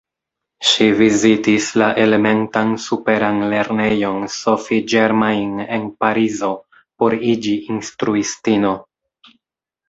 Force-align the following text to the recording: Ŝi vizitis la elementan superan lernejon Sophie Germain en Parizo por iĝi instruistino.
Ŝi 0.67 0.85
vizitis 0.99 1.65
la 1.81 1.89
elementan 2.03 2.71
superan 2.85 3.37
lernejon 3.51 4.25
Sophie 4.37 4.87
Germain 4.95 5.53
en 5.79 5.85
Parizo 6.05 6.51
por 7.03 7.17
iĝi 7.35 7.55
instruistino. 7.77 8.75